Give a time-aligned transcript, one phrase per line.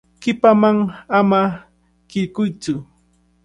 [0.21, 0.77] Qipaman
[1.19, 1.41] ama
[2.09, 2.73] rirquytsu.